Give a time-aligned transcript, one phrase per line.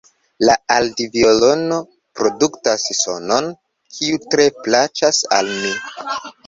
[0.49, 1.77] La aldviolono
[2.21, 3.53] produktas sonon,
[3.99, 5.81] kiu tre plaĉas al mi.